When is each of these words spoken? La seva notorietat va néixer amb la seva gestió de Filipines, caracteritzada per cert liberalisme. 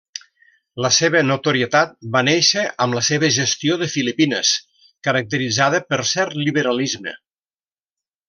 La 0.83 0.89
seva 0.95 1.19
notorietat 1.25 1.91
va 2.15 2.23
néixer 2.29 2.63
amb 2.85 2.97
la 2.99 3.03
seva 3.09 3.29
gestió 3.35 3.77
de 3.83 3.89
Filipines, 3.97 4.53
caracteritzada 5.09 5.83
per 5.93 6.01
cert 6.15 6.35
liberalisme. 6.47 7.17